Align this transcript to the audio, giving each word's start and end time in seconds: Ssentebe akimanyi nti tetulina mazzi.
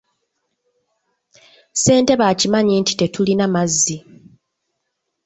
Ssentebe 1.73 2.25
akimanyi 2.31 2.73
nti 2.81 2.93
tetulina 2.95 3.45
mazzi. 3.53 3.97